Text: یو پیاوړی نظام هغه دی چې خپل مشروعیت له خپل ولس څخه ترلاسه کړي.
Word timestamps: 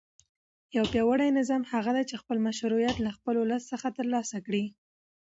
یو 0.77 0.85
پیاوړی 0.91 1.29
نظام 1.39 1.61
هغه 1.73 1.91
دی 1.95 2.03
چې 2.09 2.15
خپل 2.21 2.37
مشروعیت 2.47 2.95
له 3.05 3.11
خپل 3.17 3.35
ولس 3.37 3.63
څخه 3.71 3.87
ترلاسه 3.97 4.37
کړي. 4.45 4.65